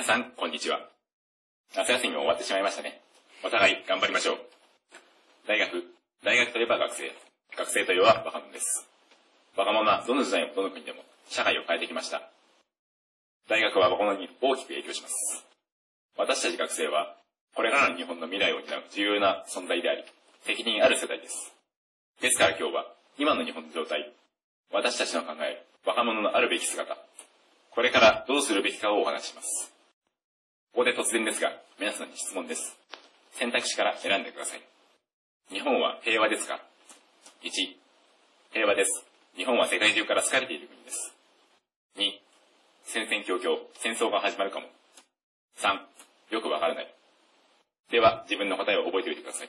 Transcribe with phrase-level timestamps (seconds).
[0.00, 0.80] 皆さん、こんにちは。
[1.76, 3.02] 夏休みも終わってしまいましたね。
[3.44, 4.38] お互い頑張りましょう。
[5.46, 5.84] 大学、
[6.24, 7.12] 大学といえば学生、
[7.54, 8.88] 学生といえば若者です。
[9.58, 12.22] 若者はどの時代もどの国でも社会を変えてきました。
[13.46, 15.44] 大学は若者に大きく影響します。
[16.16, 17.14] 私たち学生は、
[17.54, 20.02] これからの日本の未来を担う重要な存在であり、
[20.46, 21.52] 責任ある世代です。
[22.22, 22.86] ですから今日は、
[23.18, 24.10] 今の日本の状態、
[24.72, 26.96] 私たちの考える若者のあるべき姿、
[27.68, 29.79] これからどうするべきかをお話しします。
[30.72, 32.78] ここで突然ですが、皆さんに質問です。
[33.32, 34.62] 選択肢から選んでください。
[35.50, 36.60] 日本は平和ですか
[37.42, 37.50] ?1、
[38.52, 39.04] 平和です。
[39.36, 41.12] 日本は世界中から好かれている国です。
[41.96, 42.12] 2、
[42.84, 44.68] 戦々恐々、戦争が始まるかも。
[45.58, 46.94] 3、よくわからない。
[47.90, 49.48] では、自分の答えを覚えておいてください。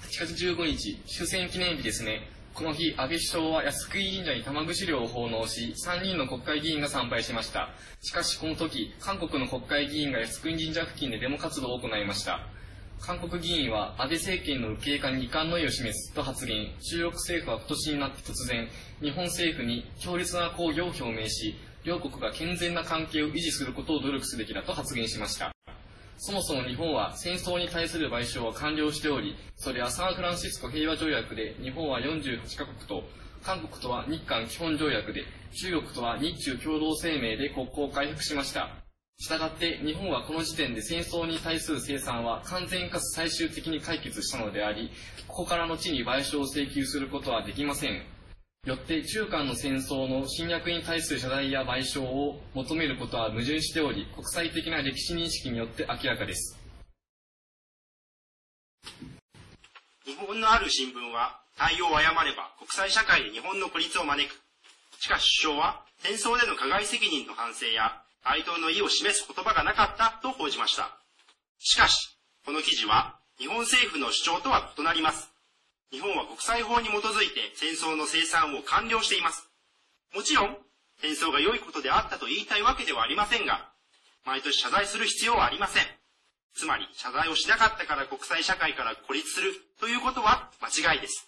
[0.00, 2.43] 8月15日、終戦記念日ですね。
[2.54, 7.70] この日、安倍首相は靖国神社に玉串料を奉納し、3人の国会議員が参拝しました。
[8.00, 12.46] しかしこの時、韓国の国会議員が靖国神社付近でデモ活動を行いました。
[13.00, 16.68] 韓国議員は安倍政権の右傾化に遺憾の意を示すと発言。
[16.80, 18.68] 中国政府は今年になって突然、
[19.02, 25.53] 日本政府に強烈な抗議を表明し、両国が健全な関係を維持することを努力すべきだと発言しました。
[26.16, 33.02] そもそも日本は戦争に対する賠償は完了しており、それはサンフランシスコ平和条約で日本は48カ国と、
[33.42, 38.70] 韓国とは日韓基本条約で、中国とは日中共同声明で国交を回復しました。
[39.18, 44.90] したがって日本はこの時点で戦争に対する生産は完全かつ最終的に解決したのであり、
[45.28, 48.02] ここから後に賠償を請求することはできません。
[48.64, 56.58] よって中間の戦争の侵略に対する謝罪や賠償を求めることは矛盾しており、国際的な歴史認識によって明らかです。
[60.06, 64.40] 日本のある新聞は対応を誤れば国際社会で日本の孤立を招く。
[64.98, 70.98] しかし首相は戦争での加害責任の反省や哀悼の意を示す言葉がなかったと報じました。
[71.58, 72.16] しかし、
[72.46, 75.33] この記事は日本政府の主張とは異なります。
[75.90, 79.48] 日本は国際法に基づいて戦争の生産を完了しています。
[80.14, 80.56] もちろん、
[81.00, 83.70] 戦争が良いことであったと言いたいわけではありませんが、
[84.24, 85.84] 毎年謝罪する必要はありません。
[86.54, 91.26] つまり、謝罪をしなかったから国際社会から孤立するということは間違いです。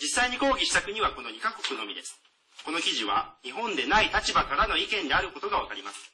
[0.00, 2.20] 実際に抗議した国はこの2カ国のみです。
[2.64, 6.12] この記事は日本でない立場からの意見であることがわかります。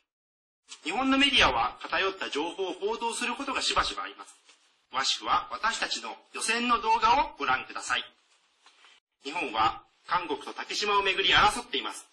[0.84, 4.34] 日本のメディアは偏った情報を報道することがしばしばあります。
[4.92, 8.04] 詳しくは私たちの予選の動画をご覧ください。
[9.24, 12.04] 日本は韓国と竹島をめぐり争っています。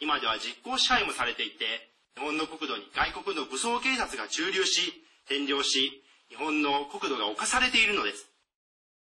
[0.00, 4.92] 今では実効支配もされていて、日本の国土に外国の武装警察が駐留し、
[5.30, 8.28] 占領し、日本の国土が侵されているのです。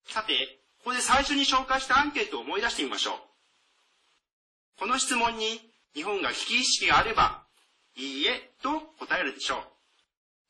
[0.08, 0.34] さて、
[0.80, 4.80] ここで最初に紹介したアンケートを思い出してみましょう。
[4.80, 5.62] この質問に
[5.94, 7.44] 日本が危機意識があれば、
[7.96, 9.60] いいえと答えるでしょう。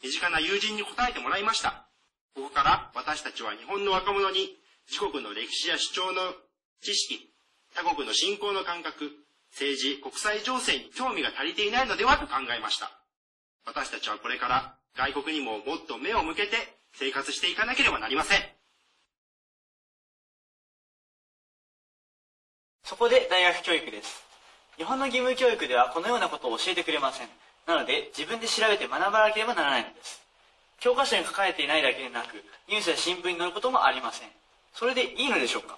[0.03, 1.82] 身近な友人に答えてもらいました。
[2.35, 4.57] ここから私たちは日本の若者に
[4.89, 6.33] 自国の歴史や主張の
[6.81, 7.29] 知識、
[7.75, 9.11] 他国の信仰の感覚、
[9.51, 12.91] 政治、国際情勢に興味が足りていないのではと考えました。
[13.65, 16.57] 私たちはこれから外国にももっと目を向けて
[16.93, 18.39] 生活していかなければなりません。
[22.83, 24.23] そこで大学教育です。
[24.77, 27.29] 日本の義務教育ではこのようなことを教えてくれません。
[27.65, 30.22] なので自分で調べて学ばなければならないのです。
[30.79, 34.29] 教科書に書かれていないだけでなく、ニュースや新聞に載ることもありません。
[34.73, 35.77] それでいいのでしょうか？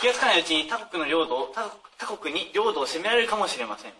[0.00, 1.54] 気がつかないうちに他国の領土を、
[1.98, 3.92] 他国に領土を攻められるかもしれません。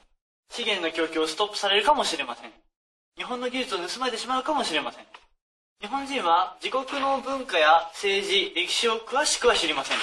[0.51, 2.51] 資源の供給をストップされるかもしれません。
[3.17, 5.05] 日本の技術を盗まれてしまうかもしれません。
[5.81, 9.99] 日本人は自国の文化や政治、歴史を詳しくは知りません。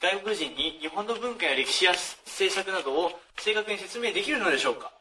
[0.00, 1.92] 外国人に日本の文化や歴史や
[2.26, 4.92] 政策などを正確に説明できるのでしょうか？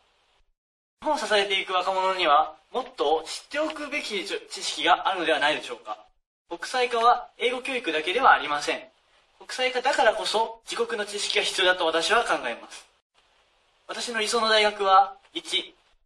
[1.01, 6.05] 日本を支えていく若者にはもっと知っておくべき知識があるのではないでしょうか。
[6.49, 8.81] 国際化は英語教育だけではありません。
[9.37, 12.85] 国際化だからこそ自国の知識が必要だと私は考えます。
[13.87, 15.41] 私の理想の大学は1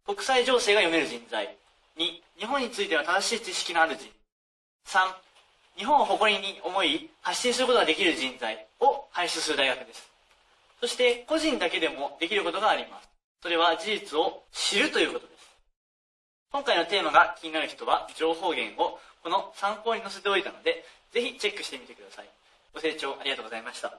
[0.06, 1.56] 国際情勢が読める人材。
[1.96, 2.00] 2
[2.38, 4.04] 日本についての正しい知識のある人。
[4.86, 4.98] 3
[5.78, 8.68] 日本を誇りに思い発信することができる人材。
[8.80, 10.06] を輩出する大学です。
[10.80, 13.08] そして個人だけでもできることがあります。
[13.42, 15.37] それは事実を知るということです。
[16.50, 22.28] 今回のテーマが気になる人は情報源をこの参考に載せておいたのでぜひチェックしてみてください。
[22.72, 23.92] ご清聴ありがとうございました。